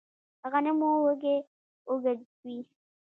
[0.39, 1.37] د غنمو وږی
[1.89, 2.57] اوږد وي.